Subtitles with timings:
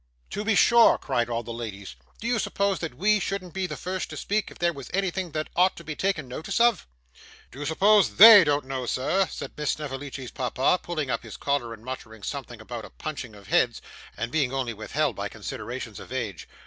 [0.31, 1.95] 'To be sure,' cried all the ladies.
[2.19, 5.47] 'Do you suppose WE shouldn't be the first to speak, if there was anything that
[5.55, 6.87] ought to be taken notice of?'
[7.51, 11.71] 'Do you suppose THEY don't know, sir?' said Miss Snevellicci's papa, pulling up his collar,
[11.71, 13.79] and muttering something about a punching of heads,
[14.17, 16.47] and being only withheld by considerations of age.